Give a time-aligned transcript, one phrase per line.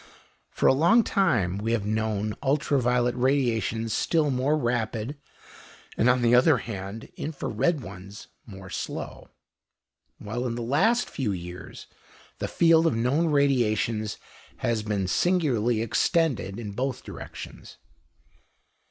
[0.49, 5.15] For a long time we have known ultra violet radiations still more rapid,
[5.95, 9.29] and, on the other hand, infra red ones more slow,
[10.17, 11.85] while in the last few years
[12.39, 14.17] the field of known radiations
[14.57, 17.77] has been singularly extended in both directions.